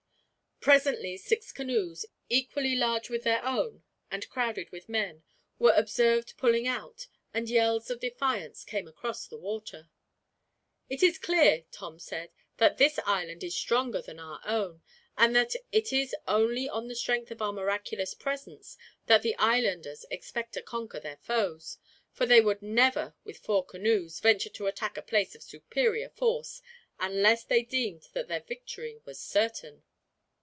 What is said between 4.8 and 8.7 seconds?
men, were observed pulling out, and yells of defiance